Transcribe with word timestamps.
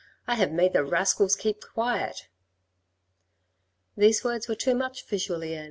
"I 0.27 0.33
have 0.33 0.51
made 0.51 0.73
the 0.73 0.83
rascals 0.83 1.35
keep 1.35 1.61
quiet." 1.63 2.27
These 3.95 4.23
words 4.23 4.47
were 4.47 4.55
too 4.55 4.73
much 4.73 5.05
for 5.05 5.15
Julien. 5.17 5.59